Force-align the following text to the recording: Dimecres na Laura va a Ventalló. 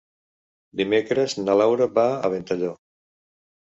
Dimecres 0.79 1.37
na 1.41 1.57
Laura 1.61 1.89
va 1.99 2.07
a 2.25 2.33
Ventalló. 2.37 2.73